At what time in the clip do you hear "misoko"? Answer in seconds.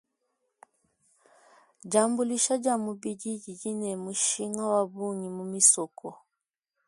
5.51-6.09